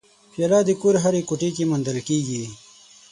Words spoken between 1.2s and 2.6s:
کوټې کې موندل کېږي.